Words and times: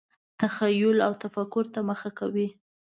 تخیل 0.39 0.97
او 1.07 1.13
تفکر 1.23 1.65
ته 1.73 1.79
مخه 1.89 2.09
کوي. 2.19 2.47